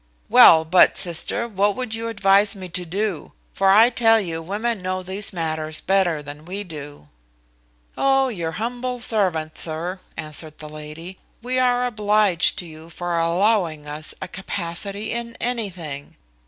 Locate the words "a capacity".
14.19-15.11